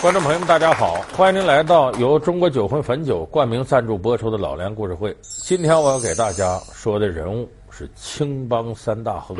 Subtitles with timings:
[0.00, 1.04] 观众朋友们，大家好！
[1.12, 5.12] 欢迎您来到由中国酒魂汾酒冠名赞助播出的《老梁故事会》。
[5.22, 9.36] 今天我要给大家说的人物是青帮三大亨。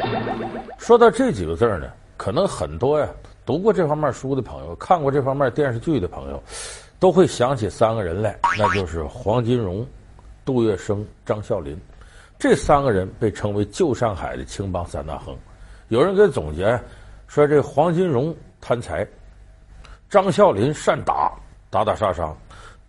[0.76, 3.08] 说到这几个字呢，可能很多呀，
[3.46, 6.42] 读过这方面书的朋友，看过这方面电视剧的朋友，
[6.98, 9.86] 都会想起三个人来，那就是黄金荣、
[10.44, 11.80] 杜月笙、张啸林。
[12.36, 15.36] 这三个人被称为旧上海的青帮三大亨。
[15.86, 16.76] 有人给总结
[17.28, 19.06] 说，这黄金荣贪财。
[20.10, 21.32] 张啸林善打，
[21.68, 22.34] 打打杀杀；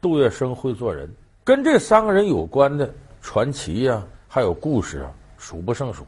[0.02, 1.09] 杜月笙会做人，
[1.44, 2.89] 跟这三个人有关的
[3.21, 6.05] 传奇呀、还有故事啊，数不胜数。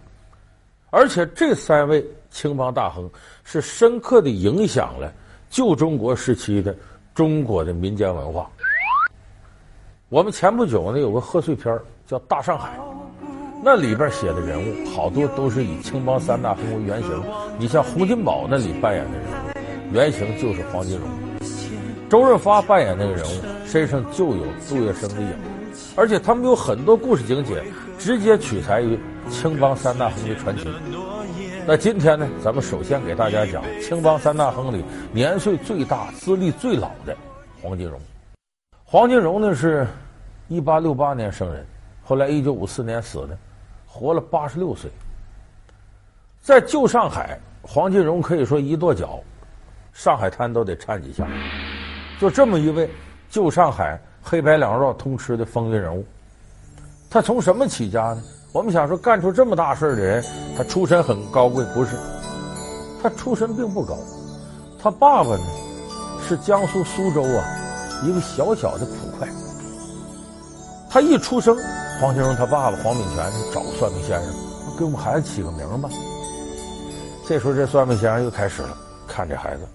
[0.89, 3.09] 而且这三位青帮大亨
[3.43, 5.11] 是深刻的影响了
[5.49, 6.75] 旧中国时期的
[7.13, 8.49] 中国的民间文化。
[10.09, 12.77] 我们前不久呢有个贺岁片叫《大上海》，
[13.63, 17.23] 那里边写的人物好多都是以青帮三大亨为原型。
[17.57, 19.40] 你像洪金宝那里扮演的人物。
[19.91, 21.09] 原型就是黄金荣，
[22.09, 25.33] 周润发扮演那个人物身上就有杜月笙的影，
[25.97, 27.61] 而且他们有很多故事情节
[27.99, 28.97] 直接取材于
[29.29, 30.69] 青帮三大亨的传奇。
[31.67, 34.81] 那今天呢，咱们首先给大家讲青帮三大亨里
[35.11, 37.13] 年岁最大、资历最老的
[37.61, 37.99] 黄金荣。
[38.85, 39.85] 黄金荣呢是，
[40.47, 41.65] 一八六八年生人，
[42.01, 43.37] 后来一九五四年死的，
[43.85, 44.89] 活了八十六岁。
[46.39, 49.19] 在旧上海，黄金荣可以说一跺脚。
[49.93, 51.27] 上海滩都得颤几下，
[52.19, 52.89] 就这么一位
[53.29, 56.05] 旧上海黑白两道通吃的风云人物，
[57.09, 58.21] 他从什么起家呢？
[58.53, 60.23] 我们想说干出这么大事的人，
[60.57, 61.95] 他出身很高贵，不是？
[63.01, 63.97] 他出身并不高，
[64.81, 65.43] 他爸爸呢
[66.27, 67.45] 是江苏苏州啊
[68.03, 69.27] 一个小小的捕快。
[70.89, 71.57] 他一出生，
[71.99, 74.33] 黄金荣他爸爸黄炳全找算命先生，
[74.77, 75.89] 给我们孩子起个名吧。
[77.27, 78.77] 这时候这算命先生又开始了，
[79.07, 79.65] 看这孩子。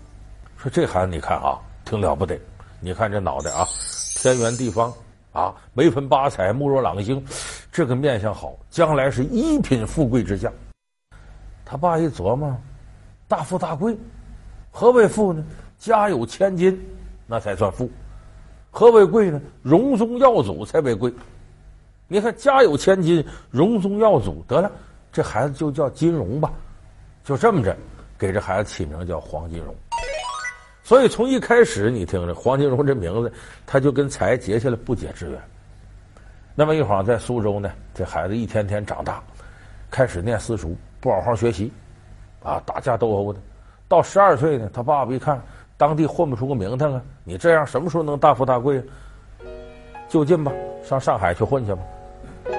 [0.70, 2.39] 这孩子你看啊，挺了不得。
[2.81, 3.67] 你看这脑袋啊，
[4.17, 4.92] 天圆地方
[5.33, 7.25] 啊，眉分八彩，目若朗星，
[7.72, 10.53] 这个面相好，将来是一品富贵之相。
[11.65, 12.56] 他爸一琢磨，
[13.27, 13.97] 大富大贵，
[14.71, 15.44] 何为富呢？
[15.78, 16.78] 家有千金，
[17.27, 17.91] 那才算富。
[18.71, 19.41] 何为贵呢？
[19.62, 21.12] 荣宗耀祖才为贵。
[22.09, 24.71] 你看家有千金，荣宗耀祖，得了，
[25.12, 26.53] 这孩子就叫金荣吧。
[27.25, 27.77] 就这么着，
[28.19, 29.75] 给这孩子起名叫黄金荣。
[30.86, 33.32] 所以从一开始，你听着黄金荣这名字，
[33.66, 35.42] 他就跟财结下了不解之缘。
[36.54, 39.20] 那么一晃在苏州呢，这孩子一天天长大，
[39.91, 41.72] 开始念私塾，不好好学习，
[42.41, 43.41] 啊，打架斗殴的。
[43.88, 45.42] 到十二岁呢，他爸爸一看
[45.76, 48.84] 当地混不出个名堂啊，你这样什么时候能大富大贵啊？
[50.08, 50.53] 就近吧，
[50.84, 51.80] 上上海去混去吧。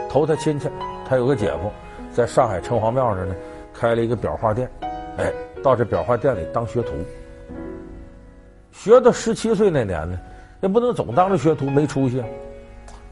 [0.09, 0.67] 投他亲戚，
[1.07, 1.71] 他有个姐夫，
[2.11, 3.33] 在上海城隍庙这呢，
[3.73, 4.69] 开了一个裱画店，
[5.15, 5.31] 哎，
[5.63, 6.91] 到这裱画店里当学徒。
[8.77, 10.19] 学到十七岁那年呢，
[10.61, 12.23] 也不能总当着学徒没出息。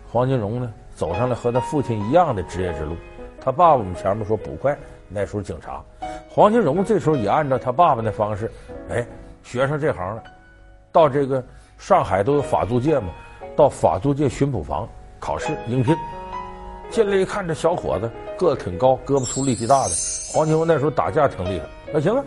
[0.08, 2.96] 黄金荣呢，走上了和他父亲一样的职业之路。
[3.42, 4.78] 他爸爸我们前面说捕快，
[5.10, 5.84] 那时候警察。
[6.30, 8.50] 黄金荣这时候也按照他爸爸的方式，
[8.90, 9.06] 哎，
[9.42, 10.24] 学上这行了。
[10.92, 11.44] 到这个
[11.80, 13.10] 上海都有法租界嘛，
[13.56, 14.88] 到法租界巡捕房
[15.20, 15.98] 考试应聘。
[16.92, 19.92] 进来一看，这小伙子个子挺高，胳膊粗力气大的。
[20.32, 22.24] 黄金荣那时候打架挺厉害，那行啊，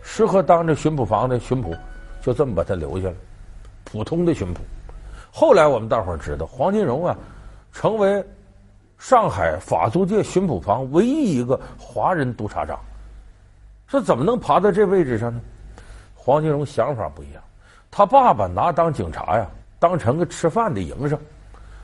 [0.00, 1.74] 适合当这巡捕房的巡捕。
[2.20, 3.14] 就这么把他留下了，
[3.84, 4.60] 普通的巡捕。
[5.32, 7.16] 后来我们大伙儿知道，黄金荣啊，
[7.72, 8.24] 成为
[8.98, 12.78] 上海法租界巡捕房唯一一个华人督察长。
[13.88, 15.40] 这怎么能爬到这位置上呢？
[16.14, 17.42] 黄金荣想法不一样，
[17.90, 19.48] 他爸爸拿当警察呀，
[19.78, 21.18] 当成个吃饭的营生。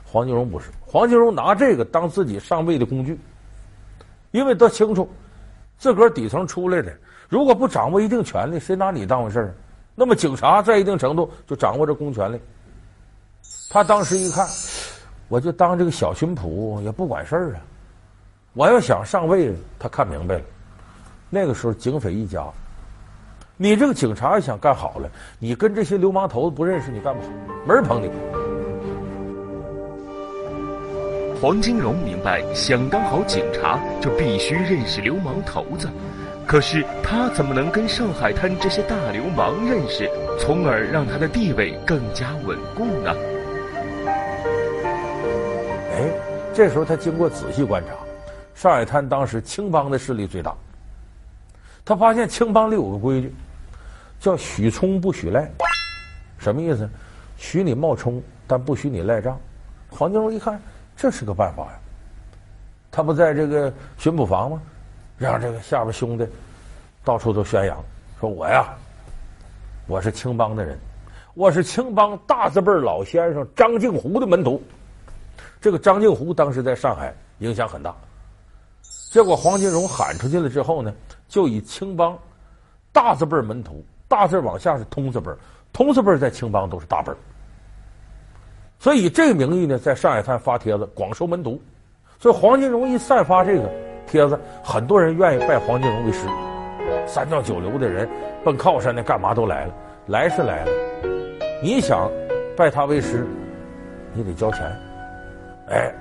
[0.05, 3.19] 黄金荣不是，黄金荣拿这个当自己上位的工具，
[4.31, 5.09] 因为他清楚，
[5.79, 6.93] 自个儿底层出来的，
[7.29, 9.55] 如果不掌握一定权力，谁拿你当回事儿？
[9.99, 12.39] 那么警察在一定程度就掌握着公权力。
[13.71, 14.47] 他当时一看，
[15.29, 17.61] 我就当这个小巡捕也不管事儿啊。
[18.53, 20.43] 我要想上位，他看明白了。
[21.31, 22.47] 那个时候警匪一家，
[23.57, 27.29] 你这个警察想干好了，你跟这些流氓头子不认识，你干不好，
[27.67, 28.11] 没人捧你。
[31.41, 35.89] 黄金荣明白，想当好警察就必须认识流氓头子。
[36.47, 40.09] 可是他怎么能跟上海滩这些大流氓认识，
[40.39, 43.13] 从而让他的地位更加稳固呢？
[45.93, 46.09] 哎，
[46.55, 47.95] 这时候他经过仔细观察，
[48.55, 50.55] 上海滩当时青帮的势力最大。
[51.85, 53.35] 他发现青帮里有个规矩，
[54.21, 55.51] 叫许充不许赖，
[56.39, 56.89] 什么意思？
[57.37, 59.37] 许你冒充，但不许你赖账。
[59.91, 60.61] 黄金荣一看，
[60.97, 61.73] 这是个办法呀。
[62.91, 64.63] 他不在这个巡捕房吗？
[65.19, 66.27] 让这个下边兄弟
[67.03, 67.83] 到处都宣扬，
[68.21, 68.75] 说我呀，
[69.87, 70.79] 我是青帮的人，
[71.35, 74.63] 我是青帮大字辈老先生张静湖的门徒。
[75.61, 77.95] 这个张静湖当时在上海影响很大。
[79.11, 80.93] 结果黄金荣喊出去了之后呢，
[81.29, 82.17] 就以青帮
[82.93, 85.31] 大字辈门徒，大字往下是通字辈，
[85.73, 87.11] 通字辈在青帮都是大辈。
[88.79, 91.59] 所以以这个名义呢，在上海滩发帖子广收门徒。
[92.21, 93.71] 所以黄金荣一散发这个
[94.07, 96.27] 帖子，很多人愿意拜黄金荣为师。
[97.07, 98.09] 三教九流的人
[98.45, 99.75] 奔靠山的干嘛都来了，
[100.07, 100.73] 来是来了。
[101.63, 102.11] 你想
[102.57, 103.27] 拜他为师，
[104.13, 104.65] 你得交钱。
[105.69, 105.93] 哎，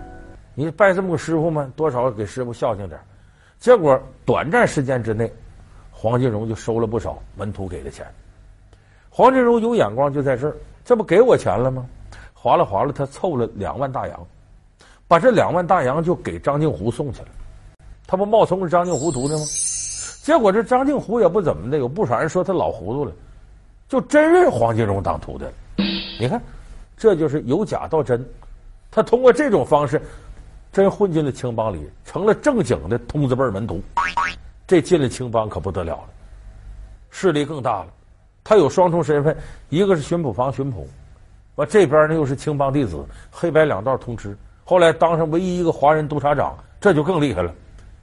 [0.54, 1.72] 你拜这么个师傅吗？
[1.76, 3.00] 多少给师傅孝敬点。
[3.58, 5.32] 结果短暂时间之内，
[5.92, 8.06] 黄金荣就收了不少门徒给的钱。
[9.10, 11.86] 黄金荣有眼光就在这儿，这不给我钱了吗？
[12.34, 14.28] 划拉划拉，他凑了两万大洋，
[15.08, 17.28] 把这两万大洋就给张静湖送去了。
[18.08, 19.42] 他不冒充是张静湖徒弟吗？
[20.22, 23.12] 结果这张静湖也不怎么的，有不少人说他老糊涂了，
[23.88, 25.52] 就真认黄金荣当徒弟了。
[26.20, 26.42] 你看，
[26.98, 28.26] 这就是由假到真。
[28.90, 30.02] 他通过这种方式，
[30.72, 33.82] 真混进了青帮里，成了正经的通字辈门徒。
[34.66, 36.10] 这进了青帮可不得了了，
[37.12, 37.88] 势力更大了。
[38.44, 39.36] 他有双重身份，
[39.70, 40.88] 一个是巡捕房巡捕，
[41.56, 44.36] 完这边呢又是青帮弟子，黑白两道通吃。
[44.64, 47.54] 后来当上唯一一个华人督察长，这就更厉害了。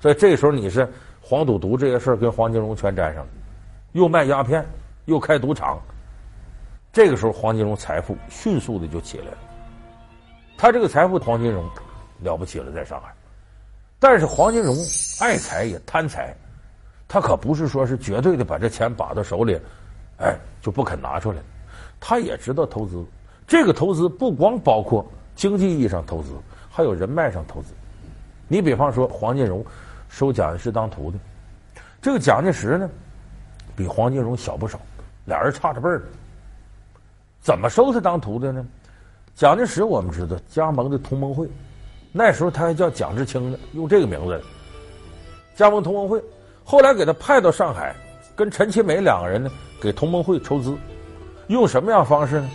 [0.02, 0.86] 所以这个时候你是
[1.20, 3.30] 黄赌毒这些事儿跟黄金荣全沾上了，
[3.92, 4.66] 又卖鸦片，
[5.04, 5.80] 又开赌场。
[6.92, 9.38] 这个时候黄金荣财富迅速的就起来了。
[10.58, 11.64] 他这个财富，黄金荣
[12.20, 13.14] 了不起了，在上海。
[14.00, 14.74] 但是黄金荣
[15.20, 16.34] 爱财也贪财，
[17.06, 19.56] 他可不是说是绝对的把这钱把到手里，
[20.18, 21.38] 哎，就不肯拿出来。
[22.00, 23.04] 他也知道投资，
[23.46, 25.06] 这个投资不光包括
[25.36, 26.32] 经济意义上投资，
[26.68, 27.72] 还有人脉上投资。
[28.48, 29.64] 你比方说黄金荣
[30.12, 31.18] 收蒋介石当徒弟，
[32.02, 32.88] 这个蒋介石呢，
[33.74, 34.78] 比黄金荣小不少，
[35.24, 36.02] 俩人差着辈儿。
[37.40, 38.64] 怎么收他当徒弟呢？
[39.34, 41.48] 蒋介石我们知道加盟的同盟会，
[42.12, 44.38] 那时候他还叫蒋志清呢，用这个名字
[45.56, 46.22] 加盟同盟会。
[46.62, 47.96] 后来给他派到上海，
[48.36, 49.50] 跟陈其美两个人呢，
[49.80, 50.76] 给同盟会筹资，
[51.46, 52.50] 用什么样方式呢？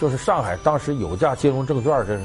[0.00, 2.18] 就是上海当时有价金融证券这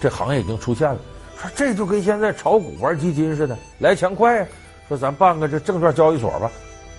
[0.00, 0.98] 这行业已经出现了，
[1.38, 4.46] 说这就跟现在炒股玩基金似的，来钱快呀。
[4.88, 6.50] 说咱办个这证券交易所吧，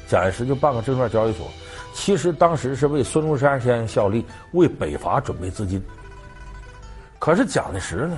[0.08, 1.48] 蒋介石就办个证券交易所。
[1.94, 5.82] 其实当时是为孙中山先生效力，为北伐准备资金。
[7.20, 8.18] 可是蒋介石呢，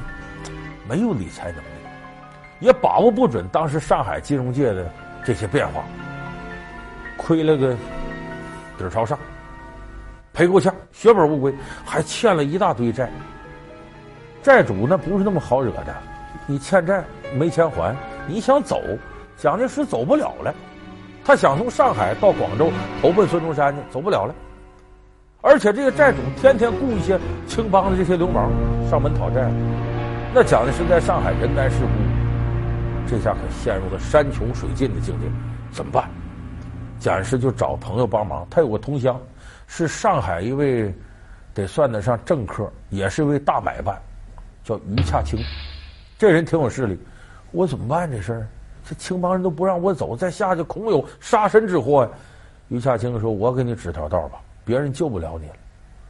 [0.88, 1.68] 没有理财能力，
[2.62, 4.90] 也把握不准当时上海金融界的
[5.24, 5.84] 这些变化，
[7.18, 7.74] 亏了个
[8.78, 9.20] 底儿朝上，
[10.34, 11.54] 赔够呛，血本无归，
[11.86, 13.12] 还欠了一大堆债。
[14.48, 15.94] 债主那不是那么好惹的，
[16.46, 17.04] 你欠债
[17.38, 17.94] 没钱还，
[18.28, 18.82] 你想走，
[19.36, 20.56] 蒋介石走不了了。
[21.26, 22.72] 他想从上海到广州
[23.02, 24.34] 投奔孙中山去，走不了了。
[25.42, 28.50] 而且这个债主天天雇一些青帮的这些流氓
[28.90, 29.52] 上门讨债，
[30.34, 35.26] 那蒋介石在上海人单势孤，这下可陷入了山穷水尽的境地，
[35.72, 36.10] 怎么办？
[37.00, 39.20] 蒋介石就找朋友帮忙，他有个同乡，
[39.68, 40.96] 是上海一位
[41.54, 44.02] 得算得上政客，也是一位大买办，
[44.68, 45.40] 叫于洽清。
[46.18, 47.00] 这人挺有势力，
[47.52, 48.48] 我怎么办这事儿？
[48.86, 52.10] 这青帮人都不让我走，再下去恐有杀身之祸呀！
[52.68, 55.56] 于洽清说：“我给你指条道吧。”别人救不了你了，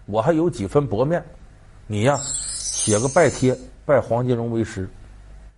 [0.08, 1.24] 我还有几分薄面，
[1.86, 4.90] 你呀写个拜帖拜黄金荣为师，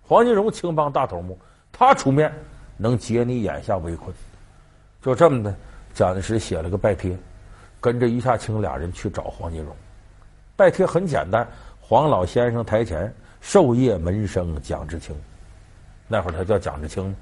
[0.02, 1.40] 黄金荣青帮大头目，
[1.72, 2.30] 他出面
[2.76, 4.14] 能解你眼下围困。
[5.02, 5.56] 就这么的，
[5.94, 7.18] 蒋介石写了个拜帖，
[7.80, 9.74] 跟着于洽清俩人去找黄金荣。
[10.58, 11.48] 拜帖很简单，
[11.90, 15.16] 黄老先生台前授业门生蒋志清，
[16.08, 17.16] 那会儿他叫蒋志清，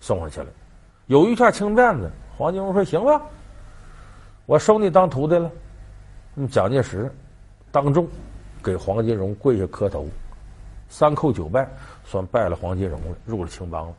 [0.00, 0.46] 送上去了。
[1.06, 3.22] 有余洽清辫子，黄金荣说行吧。
[4.44, 5.48] 我收你当徒弟了，
[6.50, 7.08] 蒋介石
[7.70, 8.08] 当众
[8.60, 10.04] 给黄金荣跪下磕头，
[10.88, 11.68] 三叩九拜，
[12.04, 13.94] 算拜了黄金荣了，入了青帮了。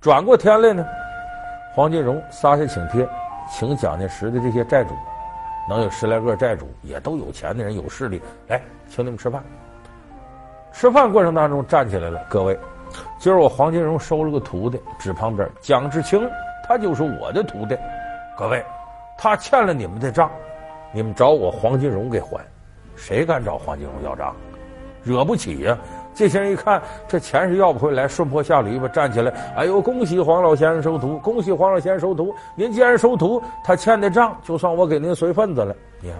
[0.00, 0.84] 转过天来呢，
[1.76, 3.08] 黄金荣撒下请帖，
[3.48, 4.96] 请蒋介石的这些债主，
[5.68, 9.42] 能有十来个债主，也都有钱的人，有势力，来请你们吃饭。
[10.72, 12.58] 吃饭过程当中站起来了，各位，
[13.18, 16.28] 今儿我黄金荣收了个徒弟，指旁边蒋志清，
[16.68, 17.76] 他就是我的徒弟，
[18.36, 18.64] 各位。
[19.16, 20.28] 他欠了你们的账，
[20.92, 22.44] 你们找我黄金荣给还，
[22.96, 24.34] 谁敢找黄金荣要账？
[25.04, 25.78] 惹不起呀、
[26.14, 32.34] 这些人一看这钱是要不回来，顺坡下驴吧，站起来，哎呦，恭喜黄老先生收徒，恭喜黄老先生收徒。
[32.54, 35.74] 您既然收徒，他欠的账就算我给您随份子了。
[36.00, 36.18] 你看，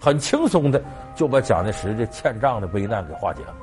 [0.00, 0.82] 很轻松的
[1.14, 3.54] 就把蒋介石这欠账的危难给化解了。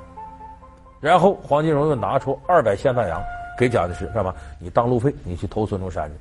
[0.99, 3.21] 然后黄金荣又拿出二百现大洋
[3.57, 4.33] 给蒋介石干嘛？
[4.59, 6.15] 你当路费，你去投孙中山去。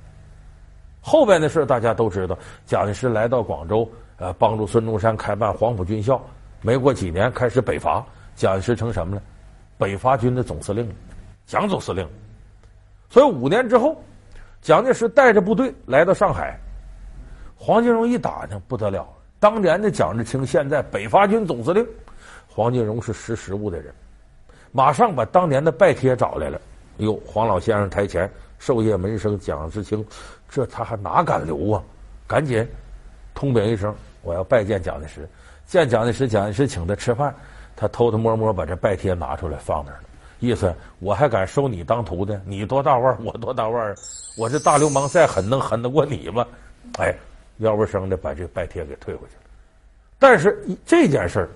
[1.00, 3.88] 后边的事大家都知道，蒋介石来到广州，
[4.18, 6.20] 呃，帮助孙中山开办黄埔军校。
[6.60, 8.04] 没过几年，开始北伐，
[8.36, 9.22] 蒋介石成什么呢？
[9.78, 10.88] 北伐军的总司令，
[11.46, 12.08] 蒋总司令。
[13.10, 14.00] 所以五年之后，
[14.60, 16.56] 蒋介石带着部队来到上海，
[17.56, 19.06] 黄金荣一打听不得了，
[19.40, 21.86] 当年的蒋志清现在北伐军总司令，
[22.48, 23.92] 黄金荣是识时务的人，
[24.70, 26.60] 马上把当年的拜帖找来了。
[26.98, 30.04] 哟，黄老先生台前，授业门生蒋志清，
[30.48, 31.82] 这他还哪敢留啊？
[32.26, 32.66] 赶紧
[33.34, 35.28] 通禀一声，我要拜见蒋介石。
[35.66, 37.34] 见蒋介石，蒋介石请他吃饭，
[37.76, 40.04] 他偷偷摸摸把这拜帖拿出来放那儿了。
[40.40, 42.36] 意思我还敢收你当徒弟？
[42.44, 43.18] 你多大腕儿？
[43.22, 43.96] 我多大腕儿？
[44.36, 46.46] 我这大流氓再狠，能狠得过你吗？
[46.98, 47.14] 哎，
[47.58, 49.42] 腰不声的把这拜帖给退回去了。
[50.18, 51.48] 但是这件事儿，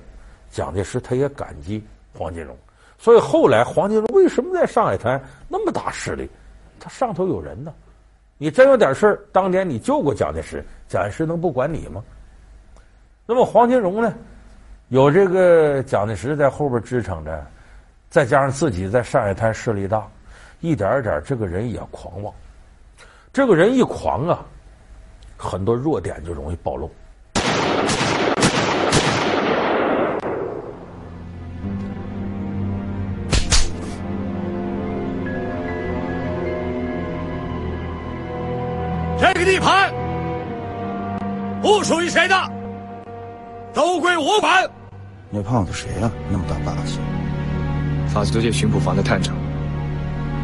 [0.51, 1.85] 蒋介石他也感激
[2.17, 2.57] 黄金荣，
[2.99, 6.29] 所以后来黄金荣为什么在上海滩那么大势力？
[6.79, 7.75] 他上头有人呢。
[8.39, 12.05] 你真有点事儿，当年你救过蒋介石，蒋介石能不管你吗？
[13.25, 14.15] 那么黄金荣呢，
[14.89, 17.47] 有这个蒋介石在后边支撑着。
[18.09, 20.07] 再加上自己在上海滩势力大，
[20.61, 22.33] 一点一点，这个人也狂妄。
[23.33, 24.47] 这个人一狂啊，
[25.37, 26.91] 很多弱点就容易暴露。
[39.19, 39.93] 这个地盘
[41.61, 42.35] 不属于谁的，
[43.75, 44.76] 都归我管。
[45.31, 46.11] 那胖子谁呀？
[46.31, 47.01] 那么大霸气！
[48.07, 49.35] 法租界巡捕房的探长，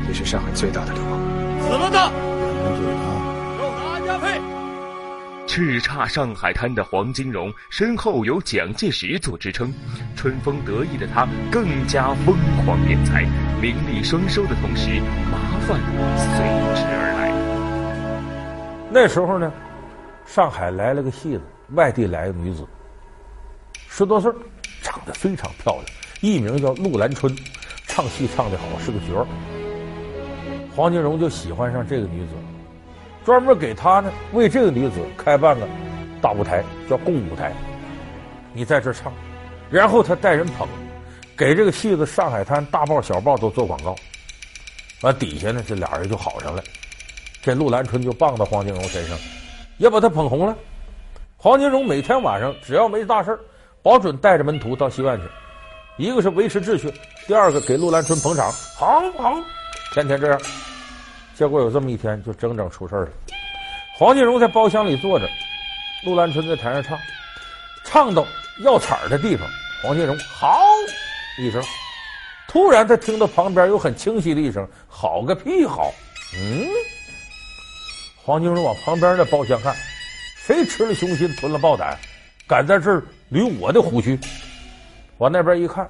[0.09, 1.21] 也是上海最大的流氓。
[1.61, 2.11] 死了他，
[3.57, 4.41] 受打安家费。
[5.47, 9.73] 叱咤上海滩的黄金荣身后有蒋介石做支撑，
[10.17, 13.23] 春风得意的他更加疯狂敛财，
[13.61, 15.79] 名利双收的同时，麻烦
[16.17, 17.31] 随之而来。
[18.91, 19.53] 那时候呢，
[20.27, 22.67] 上海来了个戏子，外地来的女子，
[23.89, 24.33] 十多岁，
[24.93, 25.85] 长得非常漂亮，
[26.21, 27.35] 艺名叫陆兰春。
[27.87, 29.27] 唱戏唱得好，是个角儿。
[30.77, 32.33] 黄金荣就喜欢上这个女子，
[33.25, 35.67] 专门给她呢为这个女子开办个
[36.21, 37.53] 大舞台，叫共舞台。
[38.53, 39.11] 你在这唱，
[39.71, 40.69] 然后他带人捧，
[41.35, 43.97] 给这个戏子上海滩大报小报都做广告。
[45.01, 46.63] 完底下呢，这俩人就好上了。
[47.41, 49.19] 这陆兰春就傍到黄金荣身上，
[49.79, 50.55] 也把他捧红了。
[51.37, 53.41] 黄金荣每天晚上只要没大事儿
[53.83, 55.25] 保准带着门徒到戏院去。
[55.99, 56.93] 一个是维持秩序，
[57.27, 59.35] 第二个给陆兰春捧场，好好，
[59.93, 60.41] 天天这样。
[61.35, 63.09] 结果有这么一天，就整整出事了。
[63.99, 65.29] 黄金荣在包厢里坐着，
[66.05, 66.99] 陆兰春在台上唱，
[67.85, 68.25] 唱到
[68.65, 69.47] 要彩儿的地方，
[69.83, 70.59] 黄金荣好
[71.39, 71.63] 一声，
[72.49, 75.93] 突然他听到旁边有很清晰的一声“好个屁好”，
[76.37, 76.67] 嗯，
[78.25, 79.75] 黄金荣往旁边的包厢看，
[80.47, 81.99] 谁吃了雄心吞了豹胆，
[82.53, 84.21] 敢在这儿捋我的胡须？
[85.17, 85.89] 往那边一看，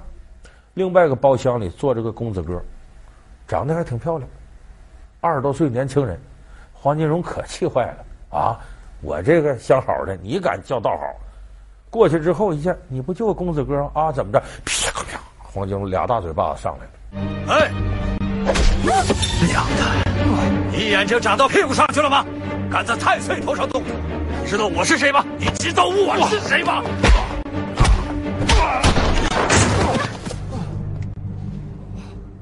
[0.75, 2.57] 另外一个包厢里坐着个公子哥，
[3.45, 4.29] 长得还挺漂亮，
[5.19, 6.17] 二十多岁年轻人。
[6.71, 8.57] 黄金荣可气坏了啊！
[9.01, 11.13] 我这个相好的，你敢叫道好？
[11.89, 14.09] 过去之后一下，你不就个公子哥啊？
[14.09, 14.39] 怎么着？
[14.39, 15.19] 啪啪！
[15.39, 16.91] 黄金荣俩大嘴巴子上来了。
[17.53, 17.69] 哎，
[19.47, 19.83] 娘的！
[20.71, 22.25] 你眼睛长到屁股上去了吗？
[22.71, 23.83] 敢在太岁头上动？
[23.83, 24.12] 你
[24.53, 25.25] 知道我是谁吗？
[25.39, 26.83] 你知道我是谁吗？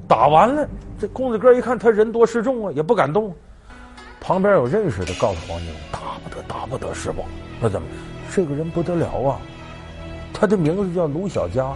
[0.06, 0.68] 打完了，
[1.00, 3.34] 这公子哥一看他人多势众啊，也不敢动。
[4.20, 7.24] 旁边有认识的，告诉黄金荣：“打不得，打不得，是不？
[7.58, 7.88] 那怎么？
[8.30, 9.40] 这个人不得了啊！
[10.34, 11.72] 他的名字叫卢小佳，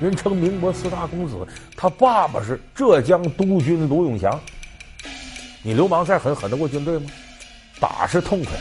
[0.00, 1.46] 人称民国四大公子。
[1.76, 4.36] 他爸爸是浙江督军卢永祥。
[5.62, 7.06] 你流氓再狠，狠得过军队吗？
[7.78, 8.52] 打是痛快，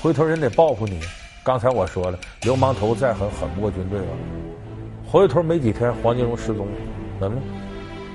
[0.00, 1.00] 回头人得报复你。
[1.42, 4.06] 刚才我说了，流氓头再狠，狠不过军队吧？
[5.10, 6.72] 回头没几天，黄金荣失踪了，
[7.18, 7.42] 怎么了？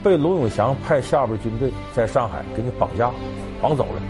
[0.03, 3.11] 被卢永祥派下边军队在上海给你绑架，
[3.61, 4.01] 绑走了。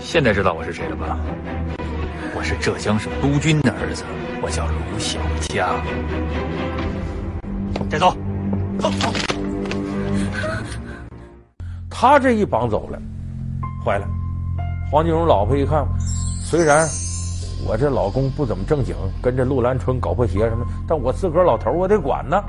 [0.00, 1.18] 现在知道我是谁了吧？
[2.60, 4.02] 浙江省督军的儿子，
[4.42, 5.68] 我叫卢小江。
[7.88, 8.10] 带走，
[8.78, 9.08] 走走。
[11.88, 12.98] 他这一绑走了，
[13.84, 14.06] 坏了。
[14.90, 15.86] 黄金荣老婆一看，
[16.44, 16.86] 虽然
[17.66, 22.42] 我这老公不怎么正经，跟着陆兰春搞破鞋什么，但我自个儿老头我得管呢。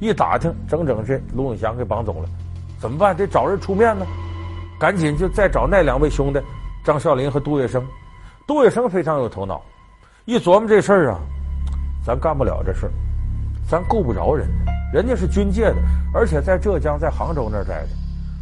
[0.00, 2.28] 一打听，整整这卢永祥给绑走了，
[2.78, 3.16] 怎么办？
[3.16, 4.06] 得找人出面呢。
[4.78, 6.40] 赶紧就再找那两位兄弟，
[6.84, 7.82] 张啸林和杜月笙。
[8.48, 9.60] 杜月笙非常有头脑，
[10.24, 11.20] 一琢磨这事儿啊，
[12.02, 12.92] 咱干不了这事儿，
[13.68, 14.48] 咱够不着人，
[14.90, 15.76] 人家是军界的，
[16.14, 17.88] 而且在浙江、在杭州那儿待着，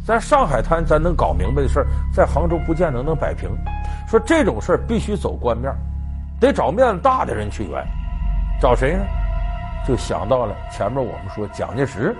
[0.05, 3.49] 在上海滩咱能搞明白的事儿，在杭州不见得能摆平。
[4.07, 5.75] 说这种事儿必须走官面，
[6.39, 7.85] 得找面子大的人去圆。
[8.61, 9.03] 找谁呢？
[9.85, 12.15] 就想到了前面我们说蒋介石。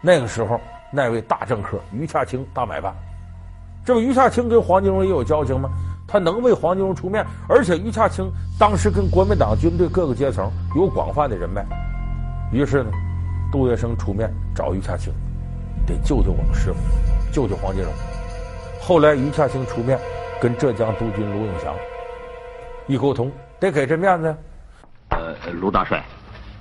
[0.00, 2.92] 那个时候，那位大政客于洽清大买办，
[3.84, 5.70] 这不于洽清跟黄金荣也有交情吗？
[6.06, 11.66] 他能为黄金荣出面，而且于洽清当时跟国民党军队各个阶层有广泛的人脉，
[12.52, 12.90] 于是呢，
[13.50, 15.12] 杜月笙出面找于洽清，
[15.86, 16.78] 得救救我们师傅，
[17.32, 17.92] 救救黄金荣。
[18.80, 19.98] 后来于洽清出面
[20.40, 21.74] 跟浙江督军卢永祥
[22.86, 24.36] 一沟通，得给这面子。
[25.08, 26.04] 呃，卢大帅，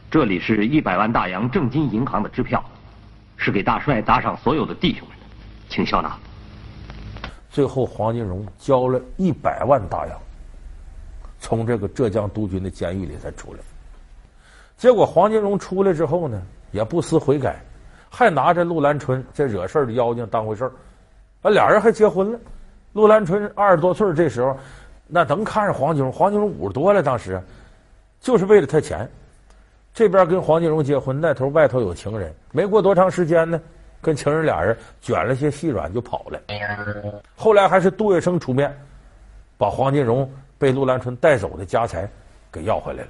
[0.10, 2.64] 这里是一百万大洋正金银行的支票，
[3.38, 5.25] 是给大帅打赏所有的弟兄们的，
[5.70, 6.18] 请笑纳。
[7.56, 10.20] 最后，黄金荣交了一百万大洋，
[11.40, 13.60] 从这个浙江督军的监狱里才出来。
[14.76, 16.42] 结果，黄金荣出来之后呢，
[16.74, 17.56] 也不思悔改，
[18.10, 20.72] 还拿着陆兰春这惹事的妖精当回事儿。
[21.44, 22.38] 啊，俩人还结婚了。
[22.92, 24.58] 陆兰春二十多岁，这时候
[25.08, 26.12] 那能看上黄金荣？
[26.12, 27.42] 黄金荣五十多了，当时
[28.20, 29.10] 就是为了他钱。
[29.94, 32.36] 这边跟黄金荣结婚，那头外头有情人。
[32.52, 33.62] 没过多长时间呢。
[34.06, 36.40] 跟情人俩人卷了些细软就跑了，
[37.36, 38.72] 后来还是杜月笙出面，
[39.58, 42.08] 把黄金荣被陆兰春带走的家财
[42.52, 43.10] 给要回来了。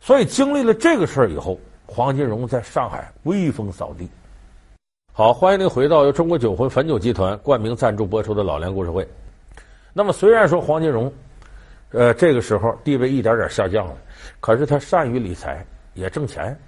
[0.00, 4.08] 所以经历了这个事儿以后，黄金荣在上海威风扫地。
[5.12, 9.06] 好，欢迎您回到由中国酒魂汾酒集团冠名赞助播出的老梁故事会。
[9.92, 11.12] 那么虽然说黄金荣，
[11.90, 13.96] 呃，这个时候地位一点点下降了，
[14.40, 15.62] 可是他善于理财，
[15.92, 16.58] 也挣钱。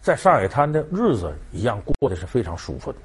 [0.00, 2.98] 在上海滩的日子一样过得是非常舒服的。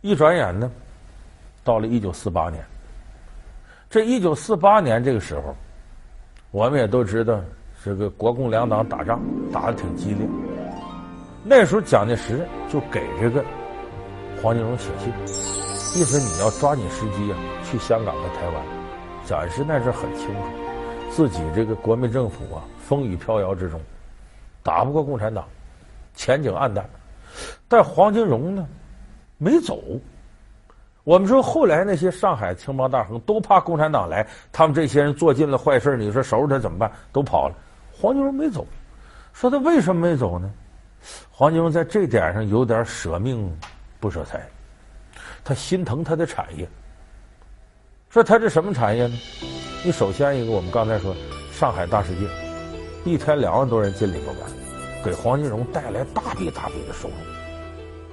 [0.00, 0.70] 一转眼呢，
[1.62, 2.64] 到了一九四八年。
[3.88, 5.54] 这一九四八年这个时候，
[6.50, 7.40] 我们也都知道，
[7.84, 9.20] 这个国共两党打仗
[9.52, 10.26] 打得挺激烈。
[11.44, 13.44] 那时候蒋介石就给这个
[14.42, 15.12] 黄金荣写信，
[16.00, 18.64] 意思你要抓紧时机啊，去香港和台湾。
[19.24, 20.40] 蒋介石那时候很清楚，
[21.12, 23.80] 自己这个国民政府啊，风雨飘摇之中。
[24.66, 25.46] 打不过共产党，
[26.16, 26.84] 前景黯淡。
[27.68, 28.66] 但黄金荣呢，
[29.38, 29.80] 没走。
[31.04, 36.90] 我们说后来那些上海青帮大亨都怕共产党来，他们这些人做尽了坏事，你说收拾他怎么办？
[37.12, 37.54] 都跑了。
[37.92, 38.66] 黄金荣没走，
[39.32, 40.50] 说他为什么没走呢？
[41.30, 43.56] 黄金荣在这点上有点舍命
[44.00, 44.44] 不舍财，
[45.44, 46.68] 他心疼他的产业。
[48.10, 49.14] 说他这什么产业呢？
[49.84, 51.14] 你首先一个，我们刚才说
[51.52, 52.45] 上海大世界。
[53.06, 54.50] 一天两万多人进里边玩，
[55.04, 57.14] 给黄金荣带来大笔大笔的收入。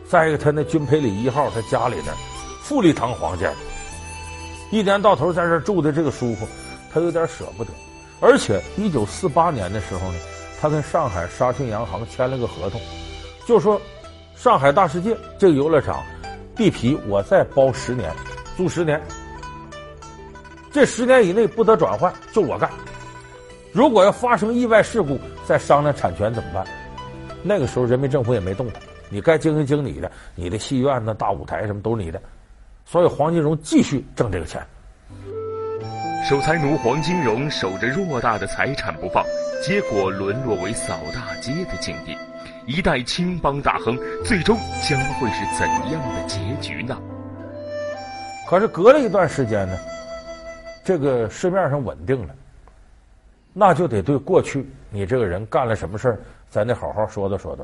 [0.08, 2.14] 再一个，他那军培里一号，他家里边
[2.62, 3.52] 富丽堂皇建，
[4.70, 6.48] 一年到头在这住的这个舒服，
[6.94, 7.72] 他有点舍不得。
[8.22, 10.18] 而且一九四八年的时候呢，
[10.62, 12.80] 他跟上海沙逊洋行签了个合同，
[13.48, 13.82] 就说
[14.36, 16.04] 上海大世界这个游乐场
[16.56, 18.14] 地皮我再包十年，
[18.56, 19.02] 租十年，
[20.72, 22.70] 这十年以内不得转换，就我干。
[23.74, 26.64] 如果要发生意外事故，再商量产权怎么办？
[27.42, 32.22] 那个时候人民政府也没动他，你该经营经理的，你的戏院呢、大舞台什么都是你的。
[32.86, 34.62] 所以黄金荣继续挣这个钱。
[36.30, 39.26] 守财奴黄金荣守着偌大的财产不放，
[39.62, 42.16] 结果沦落为扫大街的境地。
[42.68, 44.58] 一代青帮大亨最终
[44.88, 46.98] 将会是怎样的结局呢？
[48.48, 49.78] 可是隔了一段时间呢，
[50.84, 52.36] 这个市面上稳定了。
[53.54, 57.64] 那就得对过去你这个人干了什么事儿，咱得好好说道说道。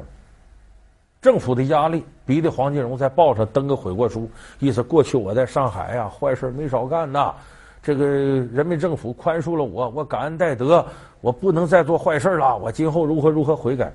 [1.22, 7.34] 政府的压力逼得黄金荣在报上登个悔过书，意思过去我在上海呀、坏事没少干呐。
[7.82, 10.86] 这个人民政府宽恕了我，我感恩戴德，
[11.22, 13.92] 我不能再做坏事了，我今后如何如何悔改。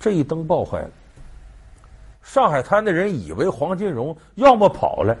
[0.00, 0.90] 这一登报坏了，
[2.22, 5.16] 上海滩的人以为黄金荣要么跑了，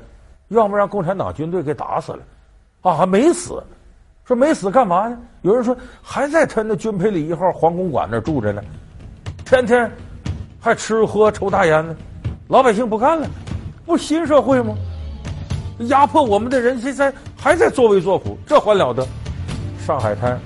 [0.48, 2.18] 要么让共产党军队给打死了，
[2.82, 3.62] 啊，还没死。
[4.28, 5.16] 说没死干嘛呢？
[5.40, 8.62] 有人说还在他那军培里一号皇公馆那住着呢，
[9.42, 9.90] 天天
[10.60, 11.96] 还吃喝抽大烟呢。
[12.48, 13.26] 老百姓不干了，
[13.86, 14.76] 不新社会吗？
[15.86, 19.08] 压迫我们的人现在还在作威作福，这还了得？
[19.86, 20.38] 上海滩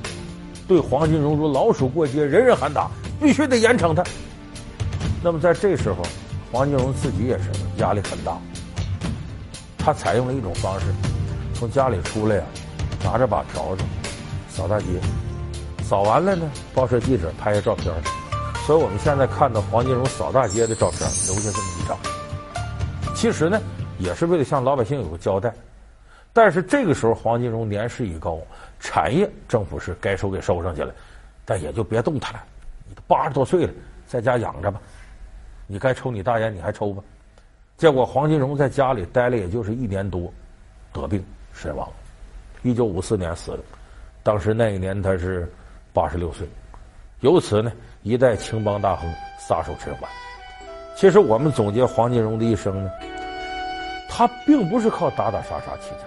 [0.69, 2.89] 对黄金荣如老鼠过街，人人喊打，
[3.21, 4.05] 必须得严惩他。
[5.25, 6.05] 那么在这时候，
[6.53, 8.39] 黄金荣自己也是压力很大。
[9.77, 10.87] 他采用了一种方式，
[11.53, 12.45] 从家里出来呀。
[13.05, 13.85] 拿着把笤帚
[14.49, 14.87] 扫大街，
[15.83, 17.93] 扫完了呢，报社记者拍下照片，
[18.67, 21.99] 所以我们现在看到黄金荣扫大街的照片，留下这么一张。
[23.15, 23.61] 其实呢，
[23.99, 25.53] 也是为了向老百姓有个交代。
[26.33, 28.39] 但是这个时候，黄金荣年事已高，
[28.81, 30.95] 产业政府是该收给收上去了，
[31.45, 32.43] 但也就别动它了。
[32.89, 33.73] 你都八十多岁了，
[34.07, 34.81] 在家养着吧。
[35.67, 37.03] 你该抽你大烟，你还抽吧。
[37.77, 40.33] 结果黄金荣在家里待了也就是一年多，
[40.93, 41.89] 得病身亡。
[42.63, 43.59] 一九五四年死了，
[44.23, 45.51] 当时那一年他是
[45.93, 46.47] 八十六岁。
[47.21, 47.73] 由此呢，
[48.03, 50.09] 一代青帮大亨撒手尘寰。
[50.97, 52.91] 其实我们总结黄金荣的一生呢，
[54.09, 56.07] 他并不是靠打打杀杀起家，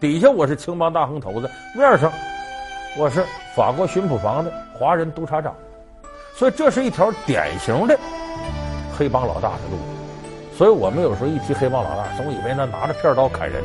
[0.00, 2.12] 底下我是青帮大亨头子，面上
[2.98, 5.54] 我是法国巡捕房的华人督察长，
[6.34, 7.98] 所以这是一条典型的
[8.96, 9.78] 黑帮老大的路。
[10.56, 13.62] 所以我们有时候一提黑帮老大，总以为那拿着片刀砍人，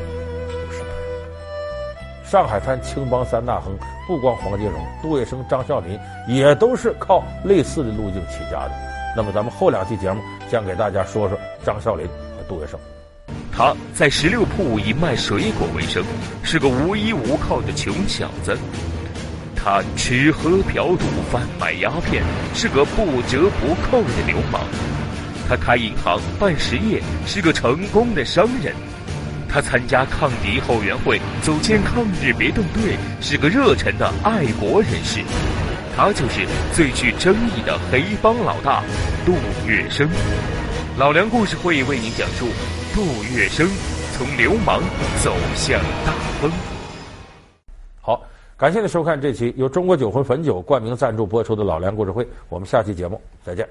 [2.30, 8.72] 上海滩青帮三大亨，不光黄金荣、杜月笙、张啸林，也都是靠类似的路径起家的。
[9.18, 12.78] 那么咱们后两期节目将给大家说说张啸林和杜月笙。
[13.52, 16.04] 他在十六铺以卖水果为生，
[16.44, 18.56] 是个无依无靠的穷小子。
[19.56, 24.62] 他吃喝嫖赌贩卖鸦片，是个不折不扣的流氓。
[25.50, 28.76] 他开银行办实业，是个成功的商人。
[29.50, 35.22] 他参加抗敌后援会，组建抗日别动队，是个热忱的爱国人士。
[35.98, 38.84] 他就是最具争议的黑帮老大
[39.26, 39.34] 杜
[39.68, 40.08] 月笙。
[40.98, 42.48] 老梁故事会为您讲述
[42.94, 43.02] 杜
[43.36, 43.68] 月笙
[44.14, 44.82] 从流氓
[45.24, 46.52] 走向大亨。
[48.00, 48.22] 好，
[48.56, 53.68] 感谢您收看这期由中国酒魂汾酒冠名赞助播出的老梁故事会，我们下期节目再见。